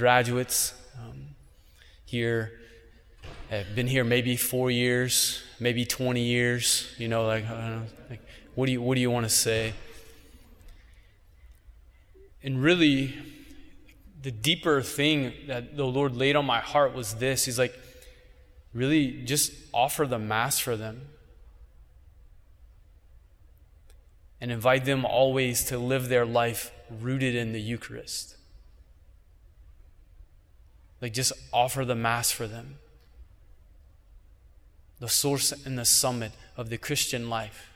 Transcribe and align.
graduates 0.00 0.72
um, 0.98 1.26
here 2.06 2.52
have 3.50 3.74
been 3.74 3.86
here 3.86 4.02
maybe 4.02 4.34
four 4.34 4.70
years, 4.70 5.42
maybe 5.60 5.84
20 5.84 6.22
years. 6.22 6.90
You 6.96 7.08
know, 7.08 7.26
like, 7.26 7.44
know, 7.44 7.82
like 8.08 8.22
what 8.54 8.64
do 8.64 8.72
you 8.72 8.80
what 8.80 8.94
do 8.94 9.02
you 9.02 9.10
want 9.10 9.26
to 9.26 9.30
say? 9.30 9.74
And 12.42 12.62
really, 12.62 13.14
the 14.22 14.30
deeper 14.30 14.80
thing 14.80 15.34
that 15.48 15.76
the 15.76 15.84
Lord 15.84 16.16
laid 16.16 16.34
on 16.34 16.46
my 16.46 16.60
heart 16.60 16.94
was 16.94 17.16
this. 17.16 17.44
He's 17.44 17.58
like, 17.58 17.78
really, 18.72 19.22
just 19.24 19.52
offer 19.74 20.06
the 20.06 20.18
Mass 20.18 20.58
for 20.58 20.76
them. 20.76 21.02
And 24.40 24.50
invite 24.50 24.86
them 24.86 25.04
always 25.04 25.64
to 25.64 25.78
live 25.78 26.08
their 26.08 26.24
life 26.24 26.72
rooted 26.88 27.34
in 27.34 27.52
the 27.52 27.60
Eucharist. 27.60 28.36
Like, 31.00 31.12
just 31.12 31.32
offer 31.52 31.84
the 31.84 31.94
Mass 31.94 32.30
for 32.30 32.46
them. 32.46 32.76
The 34.98 35.08
source 35.08 35.52
and 35.52 35.78
the 35.78 35.84
summit 35.84 36.32
of 36.56 36.68
the 36.68 36.76
Christian 36.76 37.30
life. 37.30 37.70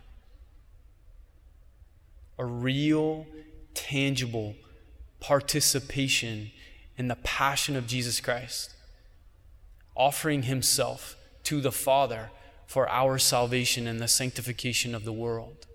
A 2.38 2.45
real, 2.45 3.27
tangible 3.73 4.55
participation 5.20 6.50
in 6.98 7.09
the 7.09 7.16
passion 7.16 7.77
of 7.77 7.87
Jesus 7.87 8.20
Christ, 8.20 8.74
offering 9.97 10.42
Himself 10.42 11.16
to 11.45 11.61
the 11.61 11.72
Father 11.72 12.30
for 12.66 12.88
our 12.88 13.19
salvation 13.19 13.86
and 13.86 14.00
the 14.00 14.09
sanctification 14.09 14.95
of 14.95 15.05
the 15.05 15.12
world. 15.12 15.66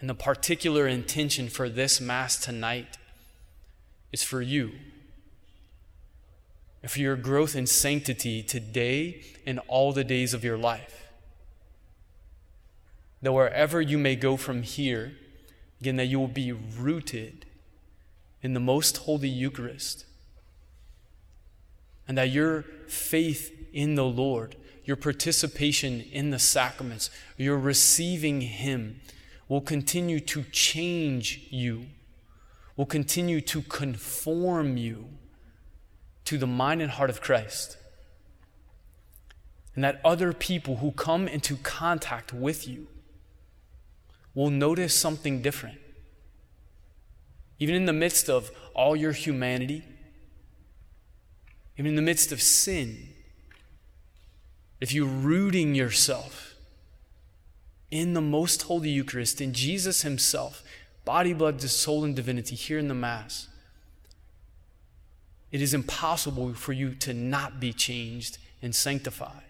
And 0.00 0.08
the 0.08 0.14
particular 0.14 0.86
intention 0.86 1.48
for 1.48 1.68
this 1.68 2.00
Mass 2.00 2.38
tonight 2.38 2.98
is 4.12 4.22
for 4.22 4.40
you 4.40 4.72
and 6.82 6.90
for 6.90 7.00
your 7.00 7.16
growth 7.16 7.56
in 7.56 7.66
sanctity 7.66 8.42
today 8.42 9.22
and 9.46 9.60
all 9.66 9.92
the 9.92 10.04
days 10.04 10.34
of 10.34 10.44
your 10.44 10.58
life. 10.58 11.08
That 13.22 13.32
wherever 13.32 13.80
you 13.80 13.98
may 13.98 14.14
go 14.14 14.36
from 14.36 14.62
here, 14.62 15.12
again, 15.80 15.96
that 15.96 16.06
you 16.06 16.20
will 16.20 16.28
be 16.28 16.52
rooted 16.52 17.46
in 18.42 18.54
the 18.54 18.60
most 18.60 18.98
holy 18.98 19.28
Eucharist. 19.28 20.04
And 22.06 22.16
that 22.16 22.30
your 22.30 22.62
faith 22.86 23.52
in 23.72 23.96
the 23.96 24.04
Lord, 24.04 24.56
your 24.84 24.96
participation 24.96 26.00
in 26.12 26.30
the 26.30 26.38
sacraments, 26.38 27.10
your 27.36 27.58
receiving 27.58 28.40
Him 28.40 29.00
will 29.48 29.60
continue 29.60 30.20
to 30.20 30.44
change 30.44 31.46
you, 31.50 31.86
will 32.76 32.86
continue 32.86 33.40
to 33.40 33.62
conform 33.62 34.76
you 34.76 35.06
to 36.28 36.36
the 36.36 36.46
mind 36.46 36.82
and 36.82 36.90
heart 36.90 37.08
of 37.08 37.22
Christ. 37.22 37.78
And 39.74 39.82
that 39.82 39.98
other 40.04 40.34
people 40.34 40.76
who 40.76 40.90
come 40.90 41.26
into 41.26 41.56
contact 41.56 42.34
with 42.34 42.68
you 42.68 42.86
will 44.34 44.50
notice 44.50 44.94
something 44.94 45.40
different. 45.40 45.78
Even 47.58 47.74
in 47.74 47.86
the 47.86 47.94
midst 47.94 48.28
of 48.28 48.50
all 48.74 48.94
your 48.94 49.12
humanity, 49.12 49.82
even 51.78 51.92
in 51.92 51.96
the 51.96 52.02
midst 52.02 52.30
of 52.30 52.42
sin, 52.42 53.08
if 54.82 54.92
you're 54.92 55.06
rooting 55.06 55.74
yourself 55.74 56.56
in 57.90 58.12
the 58.12 58.20
most 58.20 58.64
holy 58.64 58.90
Eucharist, 58.90 59.40
in 59.40 59.54
Jesus 59.54 60.02
Himself, 60.02 60.62
body, 61.06 61.32
blood, 61.32 61.62
soul, 61.62 62.04
and 62.04 62.14
divinity 62.14 62.54
here 62.54 62.78
in 62.78 62.88
the 62.88 62.94
Mass, 62.94 63.48
it 65.50 65.62
is 65.62 65.74
impossible 65.74 66.54
for 66.54 66.72
you 66.72 66.94
to 66.94 67.14
not 67.14 67.60
be 67.60 67.72
changed 67.72 68.38
and 68.60 68.74
sanctified. 68.74 69.42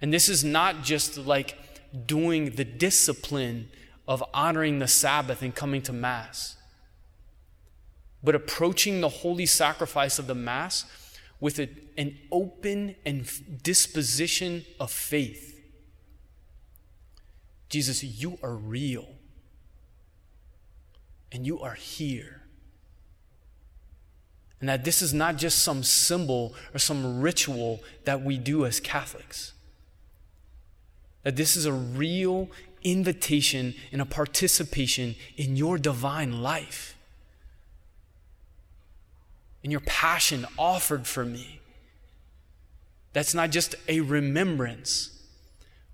And 0.00 0.12
this 0.12 0.28
is 0.28 0.44
not 0.44 0.82
just 0.82 1.18
like 1.18 1.56
doing 2.06 2.50
the 2.50 2.64
discipline 2.64 3.68
of 4.06 4.24
honoring 4.34 4.78
the 4.78 4.88
Sabbath 4.88 5.42
and 5.42 5.54
coming 5.54 5.82
to 5.82 5.92
Mass, 5.92 6.56
but 8.22 8.34
approaching 8.34 9.00
the 9.00 9.08
holy 9.08 9.46
sacrifice 9.46 10.18
of 10.18 10.26
the 10.26 10.34
Mass 10.34 10.84
with 11.38 11.58
a, 11.58 11.68
an 11.96 12.18
open 12.30 12.96
and 13.06 13.62
disposition 13.62 14.64
of 14.78 14.90
faith. 14.90 15.58
Jesus, 17.68 18.02
you 18.02 18.38
are 18.42 18.54
real, 18.54 19.08
and 21.32 21.46
you 21.46 21.60
are 21.60 21.74
here. 21.74 22.42
And 24.60 24.68
that 24.68 24.84
this 24.84 25.00
is 25.00 25.14
not 25.14 25.36
just 25.36 25.60
some 25.60 25.82
symbol 25.82 26.54
or 26.74 26.78
some 26.78 27.20
ritual 27.20 27.80
that 28.04 28.22
we 28.22 28.36
do 28.36 28.66
as 28.66 28.78
Catholics. 28.78 29.54
That 31.22 31.36
this 31.36 31.56
is 31.56 31.64
a 31.64 31.72
real 31.72 32.50
invitation 32.82 33.74
and 33.92 34.00
a 34.00 34.06
participation 34.06 35.14
in 35.36 35.56
your 35.56 35.78
divine 35.78 36.42
life, 36.42 36.96
in 39.62 39.70
your 39.70 39.80
passion 39.80 40.46
offered 40.58 41.06
for 41.06 41.24
me. 41.24 41.60
That's 43.12 43.34
not 43.34 43.50
just 43.50 43.74
a 43.88 44.00
remembrance, 44.00 45.10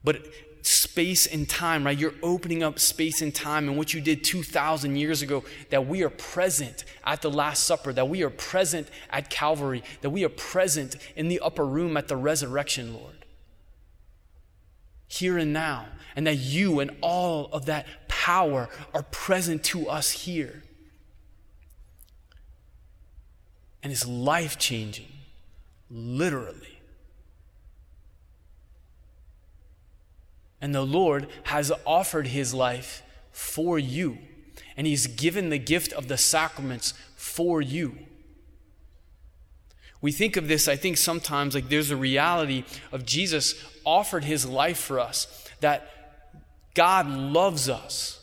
but 0.04 0.22
space 0.66 1.27
and 1.27 1.49
time, 1.49 1.84
right? 1.84 1.99
You're 1.99 2.15
opening 2.22 2.62
up 2.62 2.78
space 2.78 3.22
and 3.22 3.34
time 3.34 3.69
and 3.69 3.77
what 3.77 3.94
you 3.94 4.00
did 4.00 4.25
2,000 4.25 4.97
years 4.97 5.22
ago, 5.22 5.44
that 5.71 5.87
we 5.87 6.03
are 6.03 6.10
present 6.10 6.84
at 7.04 7.22
the 7.22 7.31
Last 7.31 7.65
Supper, 7.65 7.93
that 7.93 8.09
we 8.09 8.22
are 8.22 8.31
present 8.31 8.88
at 9.10 9.31
Calvary, 9.31 9.82
that 10.00 10.10
we 10.10 10.25
are 10.25 10.31
present 10.31 10.97
in 11.15 11.28
the 11.28 11.41
upper 11.41 11.65
room 11.65 11.97
at 11.97 12.09
the 12.09 12.16
resurrection, 12.16 12.94
Lord. 12.94 13.25
Here 15.09 15.38
and 15.38 15.53
now, 15.53 15.87
and 16.16 16.27
that 16.27 16.37
you 16.37 16.81
and 16.81 16.91
all 17.00 17.47
of 17.53 17.66
that 17.66 17.87
power 18.09 18.69
are 18.93 19.04
present 19.04 19.62
to 19.65 19.88
us 19.88 20.10
here. 20.10 20.62
And 23.83 23.93
it's 23.93 24.06
life 24.06 24.59
changing, 24.59 25.12
literally. 25.88 26.75
And 30.60 30.74
the 30.74 30.86
Lord 30.86 31.28
has 31.44 31.72
offered 31.84 32.28
his 32.28 32.54
life 32.54 33.02
for 33.30 33.78
you. 33.78 34.18
And 34.76 34.86
he's 34.86 35.06
given 35.06 35.50
the 35.50 35.58
gift 35.58 35.92
of 35.92 36.08
the 36.08 36.16
sacraments 36.16 36.94
for 37.14 37.60
you. 37.60 37.98
We 40.00 40.12
think 40.12 40.36
of 40.36 40.48
this, 40.48 40.68
I 40.68 40.76
think 40.76 40.98
sometimes 40.98 41.54
like 41.54 41.68
there's 41.68 41.90
a 41.90 41.96
reality 41.96 42.64
of 42.92 43.06
Jesus 43.06 43.54
offered 43.84 44.24
his 44.24 44.46
life 44.46 44.78
for 44.78 45.00
us, 45.00 45.26
that 45.60 45.90
God 46.74 47.08
loves 47.08 47.68
us. 47.68 48.22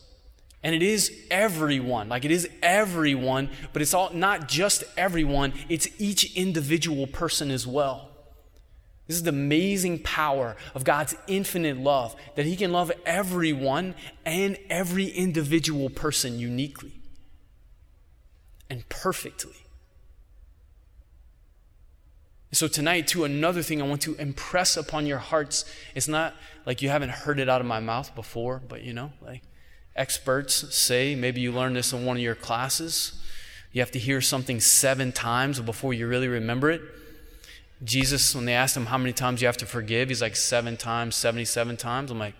And 0.61 0.73
it 0.73 0.81
is 0.81 1.11
everyone, 1.29 2.07
like 2.07 2.23
it 2.23 2.31
is 2.31 2.47
everyone, 2.61 3.49
but 3.73 3.81
it's 3.81 3.93
all 3.93 4.11
not 4.13 4.47
just 4.47 4.83
everyone, 4.95 5.53
it's 5.67 5.87
each 5.99 6.37
individual 6.37 7.05
person 7.05 7.51
as 7.51 7.67
well. 7.67 8.12
This 9.07 9.17
is 9.17 9.23
the 9.23 9.29
amazing 9.29 9.99
power 9.99 10.55
of 10.73 10.83
God's 10.83 11.15
infinite 11.27 11.77
love 11.77 12.15
that 12.35 12.45
He 12.45 12.55
can 12.55 12.71
love 12.71 12.91
everyone 13.05 13.95
and 14.25 14.57
every 14.69 15.07
individual 15.07 15.89
person 15.89 16.39
uniquely 16.39 16.93
and 18.69 18.87
perfectly. 18.89 19.53
So, 22.53 22.67
tonight, 22.67 23.07
too, 23.07 23.23
another 23.23 23.63
thing 23.63 23.81
I 23.81 23.87
want 23.87 24.01
to 24.03 24.15
impress 24.15 24.77
upon 24.77 25.07
your 25.07 25.17
hearts. 25.17 25.65
It's 25.95 26.07
not 26.07 26.35
like 26.67 26.83
you 26.83 26.89
haven't 26.89 27.09
heard 27.09 27.39
it 27.39 27.49
out 27.49 27.61
of 27.61 27.67
my 27.67 27.79
mouth 27.79 28.13
before, 28.13 28.61
but 28.67 28.83
you 28.83 28.93
know, 28.93 29.11
like 29.21 29.41
experts 29.95 30.73
say, 30.73 31.15
maybe 31.15 31.41
you 31.41 31.51
learned 31.51 31.75
this 31.75 31.91
in 31.91 32.05
one 32.05 32.15
of 32.15 32.23
your 32.23 32.35
classes. 32.35 33.19
You 33.71 33.81
have 33.81 33.91
to 33.91 33.99
hear 33.99 34.21
something 34.21 34.59
seven 34.59 35.11
times 35.11 35.59
before 35.59 35.95
you 35.95 36.07
really 36.07 36.27
remember 36.27 36.69
it. 36.69 36.81
Jesus, 37.83 38.33
when 38.35 38.45
they 38.45 38.53
asked 38.53 38.77
him 38.77 38.87
how 38.87 38.97
many 38.97 39.13
times 39.13 39.41
you 39.41 39.47
have 39.47 39.57
to 39.57 39.65
forgive, 39.65 40.09
he's 40.09 40.21
like 40.21 40.35
seven 40.35 40.77
times, 40.77 41.15
77 41.15 41.77
times. 41.77 42.11
I'm 42.11 42.19
like, 42.19 42.35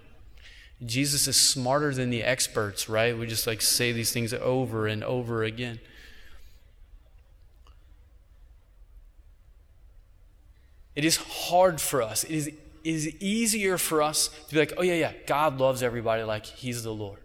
Jesus 0.86 1.28
is 1.28 1.40
smarter 1.40 1.94
than 1.94 2.10
the 2.10 2.24
experts, 2.24 2.88
right? 2.88 3.18
We 3.18 3.28
just 3.28 3.48
like 3.48 3.62
say 3.62 3.92
these 3.92 4.12
things 4.12 4.34
over 4.34 4.88
and 4.88 5.04
over 5.04 5.44
again. 5.44 5.80
It 10.96 11.06
is 11.06 11.18
hard 11.18 11.82
for 11.82 12.02
us. 12.02 12.24
It 12.24 12.32
is, 12.32 12.48
it 12.48 12.56
is 12.84 13.08
easier 13.16 13.78
for 13.78 14.02
us 14.02 14.30
to 14.48 14.54
be 14.54 14.60
like, 14.60 14.74
oh, 14.78 14.84
yeah, 14.84 14.94
yeah, 14.94 15.14
God 15.26 15.60
loves 15.60 15.82
everybody 15.82 16.24
like 16.24 16.46
He's 16.46 16.84
the 16.84 16.94
Lord. 16.94 17.20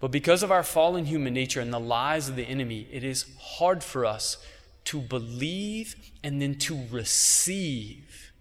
But 0.00 0.10
because 0.10 0.42
of 0.42 0.50
our 0.50 0.62
fallen 0.62 1.04
human 1.04 1.34
nature 1.34 1.60
and 1.60 1.72
the 1.72 1.78
lies 1.78 2.28
of 2.28 2.36
the 2.36 2.44
enemy, 2.44 2.88
it 2.90 3.04
is 3.04 3.26
hard 3.38 3.84
for 3.84 4.04
us 4.06 4.38
to 4.84 5.00
believe 5.00 5.96
and 6.22 6.40
then 6.40 6.56
to 6.56 6.86
receive 6.90 8.32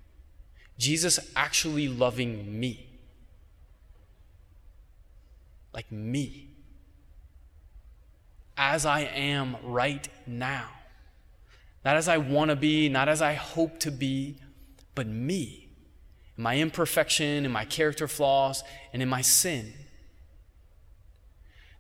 Jesus 0.78 1.20
actually 1.36 1.88
loving 1.88 2.60
me. 2.60 2.88
Like 5.74 5.92
me. 5.92 6.48
as 8.58 8.86
I 8.86 9.02
am 9.02 9.58
right 9.64 10.08
now. 10.28 10.70
Not 11.84 11.96
as 11.96 12.08
I 12.08 12.18
want 12.18 12.50
to 12.50 12.56
be, 12.56 12.90
not 12.90 13.10
as 13.10 13.22
I 13.22 13.34
hope 13.34 13.80
to 13.80 13.92
be, 13.92 14.38
but 14.94 15.08
me, 15.08 15.70
in 16.38 16.44
my 16.44 16.58
imperfection, 16.58 17.44
in 17.46 17.52
my 17.52 17.66
character 17.66 18.08
flaws, 18.08 18.64
and 18.94 19.02
in 19.02 19.10
my 19.10 19.22
sin. 19.22 19.74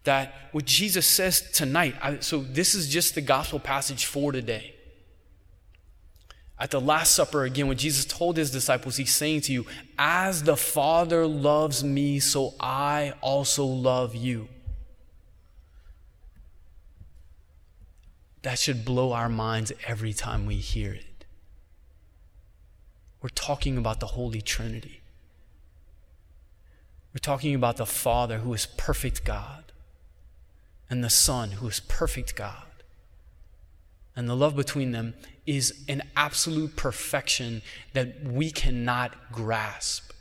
That 0.03 0.33
what 0.51 0.65
Jesus 0.65 1.06
says 1.06 1.42
tonight, 1.51 1.95
I, 2.01 2.19
so 2.19 2.42
this 2.42 2.74
is 2.74 2.89
just 2.89 3.15
the 3.15 3.21
gospel 3.21 3.59
passage 3.59 4.06
for 4.06 4.31
today. 4.31 4.75
At 6.57 6.71
the 6.71 6.81
Last 6.81 7.15
Supper, 7.15 7.44
again, 7.44 7.68
when 7.68 7.77
Jesus 7.77 8.06
told 8.06 8.38
his 8.38 8.51
disciples, 8.51 8.98
he's 8.98 9.13
saying 9.13 9.42
to 9.42 9.53
you, 9.53 9.65
As 9.98 10.44
the 10.44 10.56
Father 10.56 11.25
loves 11.25 11.83
me, 11.83 12.19
so 12.19 12.53
I 12.59 13.13
also 13.21 13.65
love 13.65 14.15
you. 14.15 14.48
That 18.44 18.57
should 18.57 18.86
blow 18.86 19.12
our 19.12 19.30
minds 19.30 19.71
every 19.88 20.13
time 20.13 20.45
we 20.45 20.56
hear 20.56 20.94
it. 20.94 21.25
We're 23.21 23.30
talking 23.30 23.77
about 23.77 24.00
the 24.00 24.07
Holy 24.07 24.42
Trinity. 24.42 25.01
We're 27.13 27.19
talking 27.19 27.53
about 27.53 27.77
the 27.77 27.86
Father 27.86 28.39
who 28.39 28.53
is 28.53 28.65
perfect 28.65 29.24
God 29.24 29.71
and 30.91 31.03
the 31.03 31.09
Son 31.09 31.53
who 31.53 31.67
is 31.67 31.79
perfect 31.79 32.35
God. 32.35 32.67
And 34.15 34.29
the 34.29 34.35
love 34.35 34.55
between 34.55 34.91
them 34.91 35.15
is 35.47 35.83
an 35.88 36.03
absolute 36.15 36.75
perfection 36.75 37.63
that 37.93 38.23
we 38.23 38.51
cannot 38.51 39.31
grasp. 39.31 40.11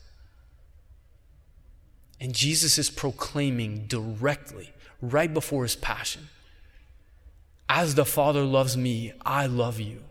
And 2.19 2.35
Jesus 2.35 2.79
is 2.79 2.89
proclaiming 2.89 3.85
directly, 3.87 4.73
right 5.03 5.33
before 5.33 5.65
his 5.65 5.77
passion 5.77 6.29
as 7.71 7.95
the 7.95 8.05
Father 8.05 8.43
loves 8.43 8.77
me, 8.77 9.13
I 9.25 9.47
love 9.47 9.79
you. 9.79 10.03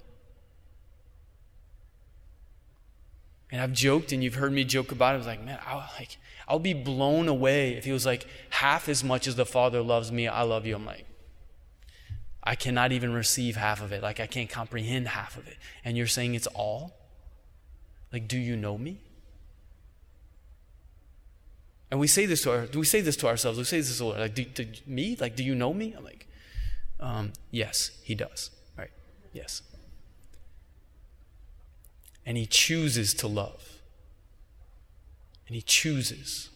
And 3.51 3.61
I've 3.61 3.73
joked, 3.73 4.11
and 4.11 4.23
you've 4.23 4.35
heard 4.35 4.51
me 4.51 4.63
joke 4.63 4.91
about 4.91 5.11
it. 5.11 5.15
I 5.15 5.17
was 5.17 5.27
like, 5.27 5.43
man, 5.43 5.59
I'll, 5.65 5.89
like, 5.97 6.17
I'll 6.47 6.59
be 6.59 6.73
blown 6.73 7.27
away 7.27 7.73
if 7.73 7.85
he 7.85 7.91
was 7.91 8.05
like, 8.05 8.27
half 8.49 8.87
as 8.87 9.03
much 9.03 9.27
as 9.27 9.35
the 9.35 9.45
Father 9.45 9.81
loves 9.81 10.11
me, 10.11 10.27
I 10.27 10.43
love 10.43 10.65
you. 10.65 10.75
I'm 10.75 10.85
like, 10.85 11.05
I 12.43 12.55
cannot 12.55 12.91
even 12.91 13.13
receive 13.13 13.55
half 13.55 13.81
of 13.81 13.91
it. 13.91 14.01
Like, 14.01 14.19
I 14.19 14.27
can't 14.27 14.49
comprehend 14.49 15.09
half 15.09 15.37
of 15.37 15.47
it. 15.47 15.57
And 15.83 15.97
you're 15.97 16.07
saying 16.07 16.35
it's 16.35 16.47
all? 16.47 16.95
Like, 18.13 18.27
do 18.27 18.37
you 18.37 18.55
know 18.55 18.77
me? 18.77 19.01
And 21.91 21.99
we 21.99 22.07
say 22.07 22.25
this 22.25 22.43
to 22.43 22.51
our, 22.51 22.65
do 22.65 22.79
we 22.79 22.85
say 22.85 23.01
this 23.01 23.15
to 23.17 23.27
ourselves? 23.27 23.57
We 23.57 23.63
say 23.63 23.77
this 23.77 23.97
to 23.97 24.05
Lord, 24.05 24.19
like, 24.19 24.35
do, 24.35 24.45
do, 24.45 24.67
me? 24.85 25.17
Like, 25.19 25.35
do 25.35 25.43
you 25.43 25.55
know 25.55 25.73
me? 25.73 25.95
I'm 25.97 26.03
like, 26.03 26.27
um, 26.99 27.33
yes, 27.51 27.91
he 28.03 28.13
does. 28.13 28.51
Right? 28.77 28.91
Yes. 29.33 29.63
And 32.29 32.37
he 32.37 32.45
chooses 32.45 33.15
to 33.15 33.27
love. 33.27 33.81
And 35.47 35.55
he 35.55 35.63
chooses. 35.63 36.51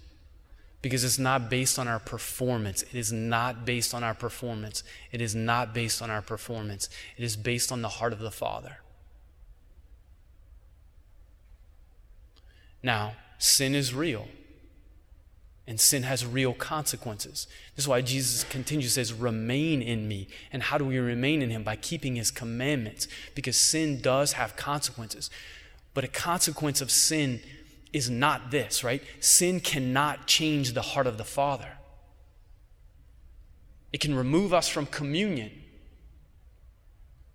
Because 0.83 1.03
it's 1.03 1.17
not 1.17 1.49
based 1.49 1.79
on 1.79 1.87
our 1.87 1.97
performance. 1.97 2.83
It 2.83 2.93
is 2.93 3.11
not 3.11 3.65
based 3.65 3.91
on 3.91 4.03
our 4.03 4.13
performance. 4.13 4.83
It 5.11 5.19
is 5.19 5.33
not 5.33 5.73
based 5.73 5.99
on 5.99 6.11
our 6.11 6.21
performance. 6.21 6.89
It 7.17 7.23
is 7.23 7.35
based 7.35 7.71
on 7.71 7.81
the 7.81 7.89
heart 7.89 8.13
of 8.13 8.19
the 8.19 8.29
Father. 8.29 8.77
Now, 12.83 13.13
sin 13.39 13.73
is 13.73 13.95
real. 13.95 14.27
And 15.65 15.79
sin 15.79 16.03
has 16.03 16.23
real 16.23 16.53
consequences. 16.53 17.47
This 17.75 17.85
is 17.85 17.89
why 17.89 18.01
Jesus 18.01 18.43
continues 18.43 18.93
says, 18.93 19.11
remain 19.11 19.81
in 19.81 20.07
me. 20.07 20.27
And 20.51 20.61
how 20.61 20.77
do 20.77 20.85
we 20.85 20.99
remain 20.99 21.41
in 21.41 21.49
him? 21.49 21.63
By 21.63 21.77
keeping 21.77 22.15
his 22.15 22.29
commandments. 22.29 23.07
Because 23.33 23.57
sin 23.57 24.01
does 24.01 24.33
have 24.33 24.55
consequences. 24.55 25.31
But 25.93 26.03
a 26.03 26.07
consequence 26.07 26.81
of 26.81 26.89
sin 26.89 27.41
is 27.91 28.09
not 28.09 28.51
this, 28.51 28.83
right? 28.83 29.03
Sin 29.19 29.59
cannot 29.59 30.25
change 30.25 30.73
the 30.73 30.81
heart 30.81 31.07
of 31.07 31.17
the 31.17 31.23
Father. 31.23 31.77
It 33.91 34.01
can 34.01 34.15
remove 34.15 34.53
us 34.53 34.67
from 34.67 34.87
communion. 34.87 35.51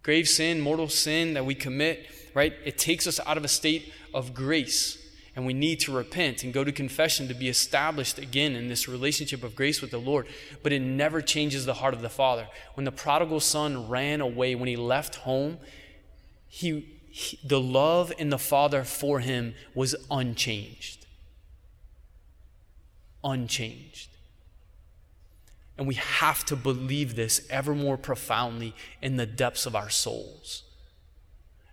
Grave 0.03 0.29
sin, 0.29 0.61
mortal 0.61 0.89
sin 0.89 1.35
that 1.35 1.47
we 1.47 1.55
commit, 1.55 2.09
right? 2.35 2.55
It 2.65 2.79
takes 2.79 3.07
us 3.07 3.21
out 3.25 3.37
of 3.37 3.45
a 3.45 3.49
state 3.49 3.93
of 4.13 4.35
grace 4.35 4.99
and 5.39 5.47
we 5.47 5.55
need 5.55 5.79
to 5.79 5.93
repent 5.93 6.43
and 6.43 6.53
go 6.53 6.65
to 6.65 6.73
confession 6.73 7.29
to 7.29 7.35
be 7.35 7.49
established 7.49 8.19
again 8.19 8.57
in 8.57 8.67
this 8.67 8.89
relationship 8.89 9.45
of 9.45 9.55
grace 9.55 9.81
with 9.81 9.93
the 9.93 9.99
Lord. 9.99 10.27
But 10.65 10.73
it 10.73 10.81
never 10.81 11.21
changes 11.21 11.65
the 11.65 11.75
heart 11.75 11.95
of 11.95 12.03
the 12.03 12.09
Father. 12.09 12.49
When 12.75 12.85
the 12.85 12.91
prodigal 12.91 13.39
son 13.39 13.89
ran 13.89 14.21
away, 14.21 14.57
when 14.57 14.67
he 14.67 14.75
left 14.75 15.15
home, 15.15 15.59
he, 16.49 16.98
he 17.11 17.39
the 17.45 17.61
love 17.61 18.13
in 18.19 18.31
the 18.31 18.39
Father 18.39 18.85
for 18.85 19.21
him 19.21 19.55
was 19.75 19.95
unchanged. 20.11 21.07
Unchanged. 23.25 24.09
And 25.77 25.87
we 25.87 25.95
have 25.95 26.45
to 26.47 26.57
believe 26.57 27.15
this 27.15 27.47
ever 27.51 27.75
more 27.75 27.97
profoundly 27.97 28.75
in 29.01 29.17
the 29.17 29.27
depths 29.27 29.65
of 29.65 29.77
our 29.77 29.91
souls. 29.91 30.65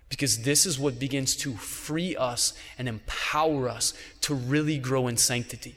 Because 0.08 0.42
this 0.42 0.64
is 0.64 0.78
what 0.78 1.00
begins 1.00 1.34
to 1.36 1.56
free 1.56 2.14
us 2.14 2.52
and 2.78 2.88
empower 2.88 3.68
us 3.68 3.92
to 4.20 4.34
really 4.34 4.78
grow 4.78 5.08
in 5.08 5.16
sanctity. 5.16 5.76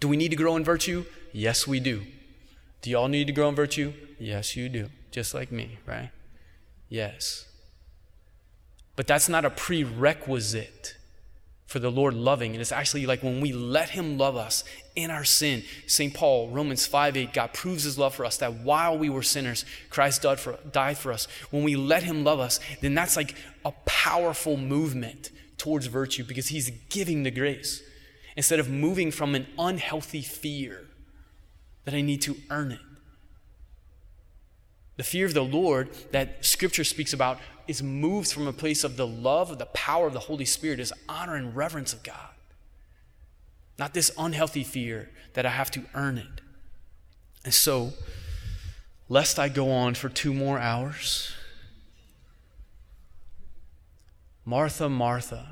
Do 0.00 0.08
we 0.08 0.16
need 0.16 0.30
to 0.30 0.36
grow 0.36 0.56
in 0.56 0.64
virtue? 0.64 1.04
Yes, 1.30 1.66
we 1.66 1.78
do. 1.78 2.04
Do 2.80 2.88
y'all 2.88 3.08
need 3.08 3.26
to 3.26 3.32
grow 3.34 3.50
in 3.50 3.54
virtue? 3.54 3.92
Yes, 4.18 4.56
you 4.56 4.70
do. 4.70 4.88
Just 5.10 5.34
like 5.34 5.52
me, 5.52 5.78
right? 5.86 6.10
Yes. 6.88 7.46
But 8.96 9.06
that's 9.06 9.28
not 9.28 9.44
a 9.44 9.50
prerequisite 9.50 10.96
for 11.70 11.78
the 11.78 11.90
Lord 11.90 12.14
loving. 12.14 12.50
And 12.50 12.60
it's 12.60 12.72
actually 12.72 13.06
like 13.06 13.22
when 13.22 13.40
we 13.40 13.52
let 13.52 13.90
Him 13.90 14.18
love 14.18 14.36
us 14.36 14.64
in 14.96 15.08
our 15.08 15.22
sin. 15.22 15.62
St. 15.86 16.12
Paul, 16.12 16.50
Romans 16.50 16.84
5 16.84 17.16
8, 17.16 17.32
God 17.32 17.52
proves 17.52 17.84
His 17.84 17.96
love 17.96 18.14
for 18.14 18.24
us 18.24 18.38
that 18.38 18.54
while 18.54 18.98
we 18.98 19.08
were 19.08 19.22
sinners, 19.22 19.64
Christ 19.88 20.22
died 20.22 20.40
for, 20.40 20.58
died 20.72 20.98
for 20.98 21.12
us. 21.12 21.28
When 21.50 21.62
we 21.62 21.76
let 21.76 22.02
Him 22.02 22.24
love 22.24 22.40
us, 22.40 22.58
then 22.80 22.94
that's 22.94 23.16
like 23.16 23.36
a 23.64 23.70
powerful 23.86 24.56
movement 24.56 25.30
towards 25.58 25.86
virtue 25.86 26.24
because 26.24 26.48
He's 26.48 26.70
giving 26.88 27.22
the 27.22 27.30
grace 27.30 27.82
instead 28.36 28.58
of 28.58 28.68
moving 28.68 29.12
from 29.12 29.36
an 29.36 29.46
unhealthy 29.56 30.22
fear 30.22 30.88
that 31.84 31.94
I 31.94 32.00
need 32.00 32.22
to 32.22 32.36
earn 32.50 32.72
it. 32.72 32.80
The 35.00 35.04
fear 35.04 35.24
of 35.24 35.32
the 35.32 35.42
Lord 35.42 35.88
that 36.10 36.44
Scripture 36.44 36.84
speaks 36.84 37.14
about 37.14 37.38
is 37.66 37.82
moved 37.82 38.30
from 38.30 38.46
a 38.46 38.52
place 38.52 38.84
of 38.84 38.98
the 38.98 39.06
love, 39.06 39.50
of 39.50 39.58
the 39.58 39.64
power 39.64 40.06
of 40.06 40.12
the 40.12 40.20
Holy 40.20 40.44
Spirit, 40.44 40.78
is 40.78 40.92
honor 41.08 41.36
and 41.36 41.56
reverence 41.56 41.94
of 41.94 42.02
God. 42.02 42.34
Not 43.78 43.94
this 43.94 44.10
unhealthy 44.18 44.62
fear 44.62 45.08
that 45.32 45.46
I 45.46 45.48
have 45.52 45.70
to 45.70 45.84
earn 45.94 46.18
it. 46.18 46.42
And 47.46 47.54
so, 47.54 47.94
lest 49.08 49.38
I 49.38 49.48
go 49.48 49.70
on 49.72 49.94
for 49.94 50.10
two 50.10 50.34
more 50.34 50.58
hours, 50.58 51.32
Martha, 54.44 54.90
Martha, 54.90 55.48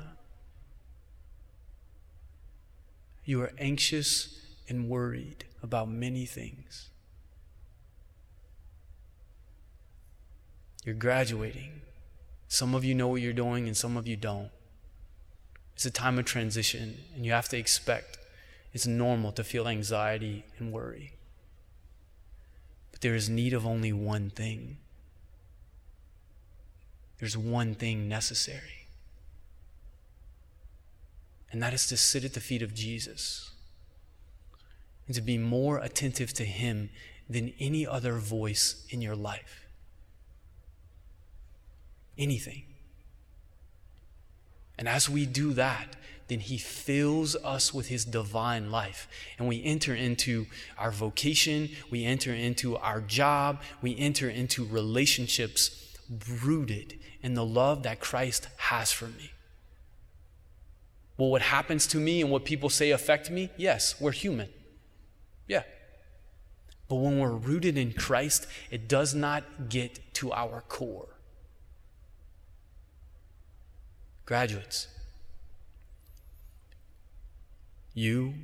you 3.25 3.41
are 3.41 3.53
anxious 3.57 4.45
and 4.67 4.87
worried 4.87 5.45
about 5.63 5.89
many 5.89 6.27
things. 6.27 6.89
You're 10.85 10.95
graduating. 10.95 11.81
Some 12.47 12.73
of 12.73 12.83
you 12.83 12.95
know 12.95 13.07
what 13.07 13.21
you're 13.21 13.33
doing, 13.33 13.67
and 13.67 13.75
some 13.75 13.97
of 13.97 14.07
you 14.07 14.15
don't. 14.15 14.49
It's 15.75 15.85
a 15.85 15.91
time 15.91 16.17
of 16.17 16.25
transition, 16.25 16.97
and 17.15 17.25
you 17.25 17.31
have 17.31 17.49
to 17.49 17.57
expect 17.57 18.17
it's 18.73 18.87
normal 18.87 19.31
to 19.33 19.43
feel 19.43 19.67
anxiety 19.67 20.45
and 20.57 20.71
worry. 20.71 21.13
But 22.91 23.01
there 23.01 23.15
is 23.15 23.29
need 23.29 23.53
of 23.53 23.65
only 23.65 23.93
one 23.93 24.29
thing. 24.29 24.77
There's 27.19 27.37
one 27.37 27.75
thing 27.75 28.07
necessary, 28.07 28.87
and 31.51 31.61
that 31.61 31.73
is 31.73 31.87
to 31.87 31.97
sit 31.97 32.23
at 32.23 32.33
the 32.33 32.39
feet 32.39 32.61
of 32.61 32.73
Jesus 32.73 33.51
and 35.05 35.15
to 35.15 35.21
be 35.21 35.37
more 35.37 35.79
attentive 35.79 36.31
to 36.33 36.45
Him 36.45 36.89
than 37.29 37.53
any 37.59 37.85
other 37.85 38.13
voice 38.13 38.85
in 38.89 39.01
your 39.01 39.15
life 39.15 39.58
anything. 42.19 42.63
And 44.77 44.87
as 44.87 45.09
we 45.09 45.25
do 45.25 45.53
that, 45.53 45.95
then 46.27 46.39
He 46.39 46.57
fills 46.57 47.35
us 47.37 47.73
with 47.73 47.87
His 47.87 48.05
divine 48.05 48.71
life. 48.71 49.07
And 49.37 49.47
we 49.47 49.63
enter 49.63 49.95
into 49.95 50.45
our 50.77 50.91
vocation, 50.91 51.69
we 51.89 52.05
enter 52.05 52.33
into 52.33 52.77
our 52.77 53.01
job, 53.01 53.61
we 53.81 53.97
enter 53.97 54.29
into 54.29 54.63
relationships 54.63 55.97
rooted 56.43 56.99
in 57.21 57.33
the 57.33 57.45
love 57.45 57.83
that 57.83 57.99
Christ 57.99 58.47
has 58.57 58.91
for 58.91 59.07
me. 59.07 59.31
Well, 61.17 61.31
what 61.31 61.41
happens 61.41 61.85
to 61.87 61.97
me 61.97 62.21
and 62.21 62.31
what 62.31 62.45
people 62.45 62.69
say 62.69 62.91
affect 62.91 63.29
me? 63.29 63.49
Yes, 63.57 63.99
we're 63.99 64.13
human. 64.13 64.47
Yeah. 65.47 65.63
But 66.87 66.95
when 66.95 67.19
we're 67.19 67.35
rooted 67.35 67.77
in 67.77 67.91
Christ, 67.91 68.47
it 68.71 68.87
does 68.87 69.13
not 69.13 69.43
get 69.67 69.99
to 70.15 70.31
our 70.31 70.61
core. 70.69 71.09
Graduates, 74.29 74.87
you 77.95 78.35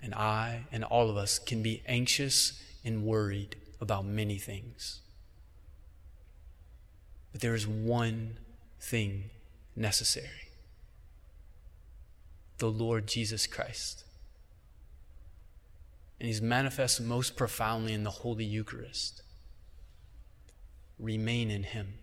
and 0.00 0.14
I 0.14 0.66
and 0.70 0.84
all 0.84 1.10
of 1.10 1.16
us 1.16 1.40
can 1.40 1.64
be 1.64 1.82
anxious 1.84 2.62
and 2.84 3.04
worried 3.04 3.56
about 3.80 4.04
many 4.04 4.38
things. 4.38 5.00
But 7.32 7.40
there 7.40 7.56
is 7.56 7.66
one 7.66 8.38
thing 8.78 9.30
necessary 9.74 10.28
the 12.58 12.70
Lord 12.70 13.08
Jesus 13.08 13.48
Christ. 13.48 14.04
And 16.20 16.28
he's 16.28 16.40
manifest 16.40 17.00
most 17.00 17.34
profoundly 17.34 17.92
in 17.94 18.04
the 18.04 18.10
Holy 18.10 18.44
Eucharist. 18.44 19.22
Remain 21.00 21.50
in 21.50 21.64
him. 21.64 21.94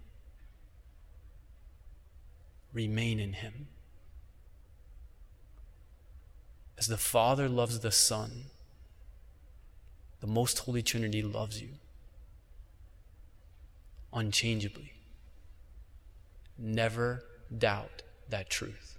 Remain 2.74 3.20
in 3.20 3.34
him. 3.34 3.68
As 6.78 6.88
the 6.88 6.98
Father 6.98 7.50
loves 7.50 7.80
the 7.80 7.92
Son, 7.92 8.46
the 10.22 10.28
most 10.28 10.60
holy 10.60 10.82
Trinity 10.82 11.22
loves 11.22 11.62
you 11.62 11.70
unchangeably. 14.14 14.94
Never 16.58 17.24
doubt 17.56 18.04
that 18.30 18.50
truth. 18.50 18.99